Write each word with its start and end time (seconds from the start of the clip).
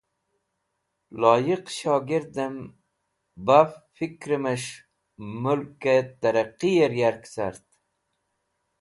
Loyiq 1.19 1.65
shogirdẽm 1.77 2.55
baf 3.45 3.71
fikrẽ 3.95 4.37
mes̃h 4.43 4.71
mulkẽ 5.41 5.95
tẽrẽqir 6.19 6.91
yark 7.01 7.23
cart. 7.33 7.65